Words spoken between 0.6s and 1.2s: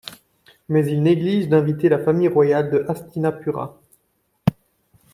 Mais il